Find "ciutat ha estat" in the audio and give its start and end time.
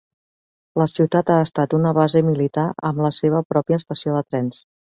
0.93-1.75